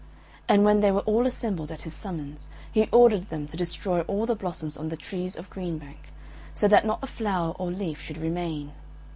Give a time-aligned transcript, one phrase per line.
[0.49, 4.25] And when they were all assembled at his summons, he ordered them to destroy all
[4.25, 6.11] the blossoms on the trees of Green Bank,
[6.55, 8.71] so that not a flower or leaf should remain.